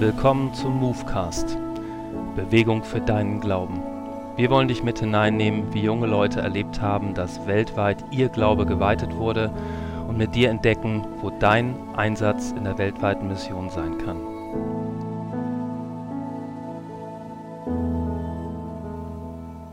Willkommen 0.00 0.54
zum 0.54 0.80
Movecast. 0.80 1.58
Bewegung 2.34 2.82
für 2.82 3.02
deinen 3.02 3.38
Glauben. 3.38 3.82
Wir 4.34 4.48
wollen 4.48 4.66
dich 4.66 4.82
mit 4.82 5.00
hineinnehmen, 5.00 5.74
wie 5.74 5.82
junge 5.82 6.06
Leute 6.06 6.40
erlebt 6.40 6.80
haben, 6.80 7.12
dass 7.12 7.46
weltweit 7.46 8.02
ihr 8.10 8.30
Glaube 8.30 8.64
geweitet 8.64 9.14
wurde 9.14 9.52
und 10.08 10.16
mit 10.16 10.34
dir 10.34 10.48
entdecken, 10.48 11.06
wo 11.20 11.28
dein 11.28 11.76
Einsatz 11.96 12.52
in 12.52 12.64
der 12.64 12.78
weltweiten 12.78 13.28
Mission 13.28 13.68
sein 13.68 13.98
kann. 13.98 14.22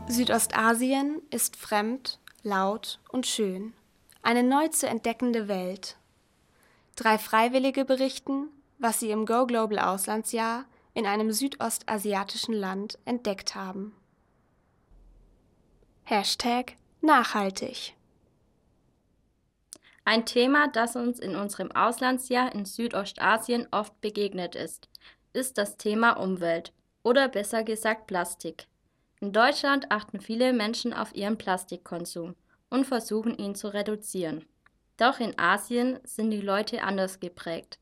Südostasien 0.08 1.22
ist 1.30 1.56
fremd, 1.56 2.18
laut 2.42 3.00
und 3.08 3.26
schön. 3.26 3.72
Eine 4.22 4.42
neu 4.42 4.68
zu 4.68 4.86
entdeckende 4.88 5.48
Welt. 5.48 5.96
Drei 6.96 7.16
Freiwillige 7.16 7.86
berichten, 7.86 8.50
was 8.78 9.00
sie 9.00 9.10
im 9.10 9.26
Go 9.26 9.46
Global 9.46 9.78
Auslandsjahr 9.78 10.64
in 10.94 11.06
einem 11.06 11.32
südostasiatischen 11.32 12.54
Land 12.54 12.98
entdeckt 13.04 13.54
haben. 13.54 13.94
Hashtag 16.04 16.76
nachhaltig. 17.00 17.94
Ein 20.04 20.24
Thema, 20.24 20.68
das 20.68 20.96
uns 20.96 21.18
in 21.18 21.36
unserem 21.36 21.70
Auslandsjahr 21.72 22.54
in 22.54 22.64
Südostasien 22.64 23.68
oft 23.70 24.00
begegnet 24.00 24.54
ist, 24.54 24.88
ist 25.34 25.58
das 25.58 25.76
Thema 25.76 26.12
Umwelt 26.12 26.72
oder 27.02 27.28
besser 27.28 27.62
gesagt 27.62 28.06
Plastik. 28.06 28.66
In 29.20 29.32
Deutschland 29.32 29.90
achten 29.90 30.20
viele 30.20 30.52
Menschen 30.52 30.94
auf 30.94 31.14
ihren 31.14 31.36
Plastikkonsum 31.36 32.36
und 32.70 32.86
versuchen 32.86 33.36
ihn 33.36 33.54
zu 33.54 33.68
reduzieren. 33.68 34.46
Doch 34.96 35.20
in 35.20 35.38
Asien 35.38 35.98
sind 36.04 36.30
die 36.30 36.40
Leute 36.40 36.82
anders 36.82 37.20
geprägt. 37.20 37.78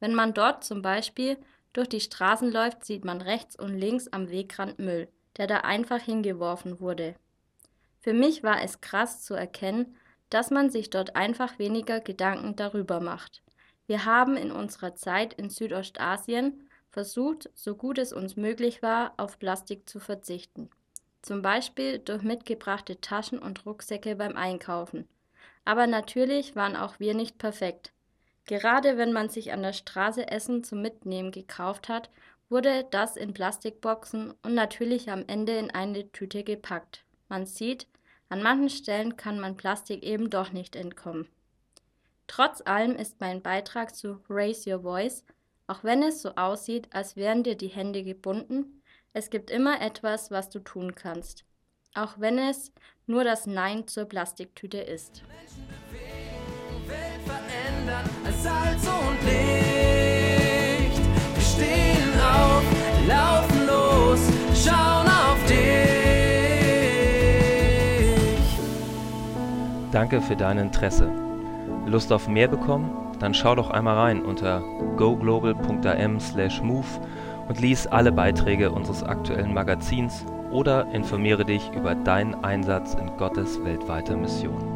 Wenn 0.00 0.14
man 0.14 0.34
dort 0.34 0.64
zum 0.64 0.82
Beispiel 0.82 1.38
durch 1.72 1.88
die 1.88 2.00
Straßen 2.00 2.50
läuft, 2.50 2.84
sieht 2.84 3.04
man 3.04 3.20
rechts 3.20 3.58
und 3.58 3.76
links 3.76 4.08
am 4.08 4.30
Wegrand 4.30 4.78
Müll, 4.78 5.08
der 5.36 5.46
da 5.46 5.58
einfach 5.58 6.00
hingeworfen 6.00 6.80
wurde. 6.80 7.14
Für 8.00 8.12
mich 8.12 8.42
war 8.42 8.62
es 8.62 8.80
krass 8.80 9.22
zu 9.22 9.34
erkennen, 9.34 9.96
dass 10.30 10.50
man 10.50 10.70
sich 10.70 10.90
dort 10.90 11.16
einfach 11.16 11.58
weniger 11.58 12.00
Gedanken 12.00 12.56
darüber 12.56 13.00
macht. 13.00 13.42
Wir 13.86 14.04
haben 14.04 14.36
in 14.36 14.50
unserer 14.50 14.94
Zeit 14.94 15.34
in 15.34 15.50
Südostasien 15.50 16.68
versucht, 16.90 17.50
so 17.54 17.74
gut 17.74 17.98
es 17.98 18.12
uns 18.12 18.36
möglich 18.36 18.82
war, 18.82 19.14
auf 19.16 19.38
Plastik 19.38 19.88
zu 19.88 20.00
verzichten. 20.00 20.70
Zum 21.22 21.42
Beispiel 21.42 21.98
durch 21.98 22.22
mitgebrachte 22.22 23.00
Taschen 23.00 23.38
und 23.38 23.66
Rucksäcke 23.66 24.16
beim 24.16 24.36
Einkaufen. 24.36 25.08
Aber 25.64 25.86
natürlich 25.86 26.56
waren 26.56 26.76
auch 26.76 27.00
wir 27.00 27.14
nicht 27.14 27.38
perfekt. 27.38 27.92
Gerade 28.46 28.96
wenn 28.96 29.12
man 29.12 29.28
sich 29.28 29.52
an 29.52 29.62
der 29.62 29.72
Straße 29.72 30.28
Essen 30.28 30.62
zum 30.62 30.80
Mitnehmen 30.80 31.32
gekauft 31.32 31.88
hat, 31.88 32.10
wurde 32.48 32.86
das 32.92 33.16
in 33.16 33.34
Plastikboxen 33.34 34.32
und 34.42 34.54
natürlich 34.54 35.10
am 35.10 35.24
Ende 35.26 35.58
in 35.58 35.70
eine 35.72 36.10
Tüte 36.12 36.44
gepackt. 36.44 37.04
Man 37.28 37.44
sieht, 37.44 37.88
an 38.28 38.42
manchen 38.42 38.70
Stellen 38.70 39.16
kann 39.16 39.40
man 39.40 39.56
Plastik 39.56 40.04
eben 40.04 40.30
doch 40.30 40.52
nicht 40.52 40.76
entkommen. 40.76 41.28
Trotz 42.28 42.60
allem 42.64 42.96
ist 42.96 43.20
mein 43.20 43.42
Beitrag 43.42 43.94
zu 43.94 44.20
Raise 44.28 44.70
Your 44.70 44.82
Voice, 44.82 45.24
auch 45.66 45.82
wenn 45.82 46.02
es 46.02 46.22
so 46.22 46.34
aussieht, 46.36 46.88
als 46.92 47.16
wären 47.16 47.42
dir 47.42 47.56
die 47.56 47.68
Hände 47.68 48.04
gebunden, 48.04 48.82
es 49.12 49.30
gibt 49.30 49.50
immer 49.50 49.80
etwas, 49.80 50.30
was 50.30 50.50
du 50.50 50.60
tun 50.60 50.94
kannst, 50.94 51.44
auch 51.94 52.18
wenn 52.18 52.38
es 52.38 52.72
nur 53.06 53.24
das 53.24 53.46
Nein 53.46 53.88
zur 53.88 54.04
Plastiktüte 54.04 54.78
ist. 54.78 55.22
Menschen 55.28 55.85
als 57.88 58.42
Salz 58.42 58.86
und 58.86 59.22
Licht. 59.24 61.00
Wir 61.34 61.42
stehen 61.42 62.12
auf, 62.20 62.64
laufen 63.06 63.66
los, 63.66 64.20
schauen 64.54 65.06
auf 65.06 65.38
dich. 65.46 65.56
Danke 69.92 70.20
für 70.20 70.36
dein 70.36 70.58
Interesse. 70.58 71.10
Lust 71.86 72.12
auf 72.12 72.28
mehr 72.28 72.48
bekommen? 72.48 72.90
Dann 73.18 73.32
schau 73.32 73.54
doch 73.54 73.70
einmal 73.70 73.96
rein 73.96 74.22
unter 74.22 74.60
goglobal.am/move 74.96 76.86
und 77.48 77.60
lies 77.60 77.86
alle 77.86 78.12
Beiträge 78.12 78.70
unseres 78.70 79.02
aktuellen 79.02 79.54
Magazins 79.54 80.26
oder 80.50 80.86
informiere 80.92 81.44
dich 81.44 81.70
über 81.72 81.94
deinen 81.94 82.44
Einsatz 82.44 82.94
in 82.94 83.16
Gottes 83.16 83.62
weltweiter 83.64 84.16
Mission. 84.16 84.75